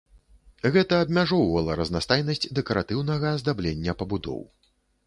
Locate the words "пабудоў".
4.03-4.41